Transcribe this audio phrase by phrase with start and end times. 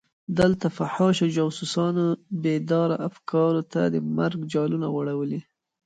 [0.39, 2.05] دلته فحاشو جاسوسانو
[2.43, 5.39] بېداره افکارو ته د مرګ جالونه غوړولي.